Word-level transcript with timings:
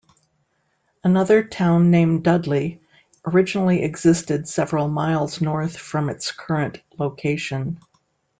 Another 1.03 1.43
town 1.43 1.91
named 1.91 2.23
Dudley 2.23 2.81
originally 3.23 3.83
existed 3.83 4.47
several 4.47 4.87
miles 4.87 5.41
north 5.41 5.77
from 5.77 6.09
its 6.09 6.31
current 6.31 6.81
location. 6.97 7.77